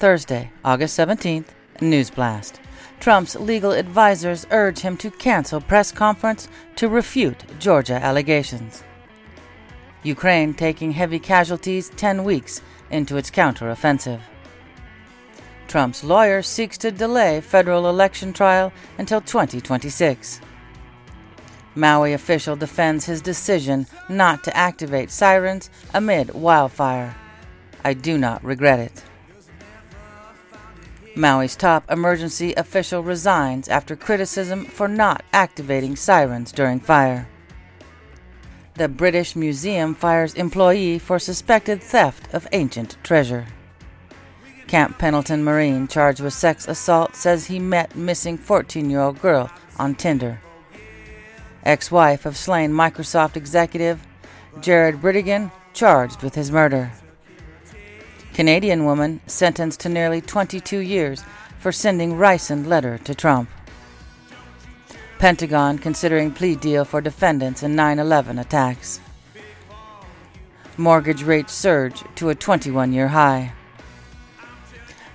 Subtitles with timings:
[0.00, 1.48] Thursday, August 17th,
[1.82, 2.58] News Blast.
[3.00, 8.82] Trump's legal advisors urge him to cancel press conference to refute Georgia allegations.
[10.02, 14.22] Ukraine taking heavy casualties 10 weeks into its counteroffensive.
[15.68, 20.40] Trump's lawyer seeks to delay federal election trial until 2026.
[21.74, 27.14] Maui official defends his decision not to activate sirens amid wildfire.
[27.84, 29.04] I do not regret it.
[31.16, 37.28] Maui's top emergency official resigns after criticism for not activating sirens during fire.
[38.74, 43.46] The British Museum fires employee for suspected theft of ancient treasure.
[44.68, 49.50] Camp Pendleton Marine, charged with sex assault, says he met missing 14 year old girl
[49.78, 50.40] on Tinder.
[51.64, 54.00] Ex wife of slain Microsoft executive
[54.60, 56.92] Jared Bridegan, charged with his murder.
[58.34, 61.24] Canadian woman sentenced to nearly 22 years
[61.58, 63.50] for sending ricin letter to Trump.
[65.18, 69.00] Pentagon considering plea deal for defendants in 9 11 attacks.
[70.76, 73.52] Mortgage rates surge to a 21 year high.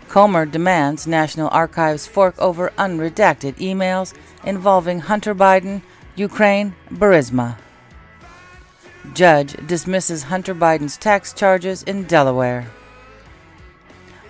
[0.08, 5.81] Comer demands National Archives fork over unredacted emails involving Hunter Biden,
[6.16, 7.58] Ukraine, Burisma.
[9.13, 12.67] Judge dismisses Hunter Biden's tax charges in Delaware.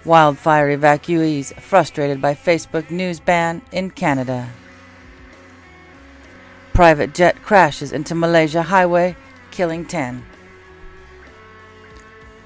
[0.06, 4.50] Wildfire evacuees frustrated by Facebook news ban in Canada.
[6.74, 9.16] Private jet crashes into Malaysia highway,
[9.50, 10.24] killing 10.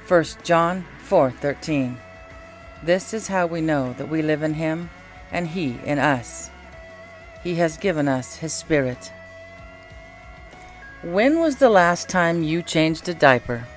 [0.08, 1.98] 1 John 4:13
[2.82, 4.90] This is how we know that we live in him
[5.30, 6.50] and he in us.
[7.44, 9.12] He has given us his spirit.
[11.04, 13.68] When was the last time you changed a diaper?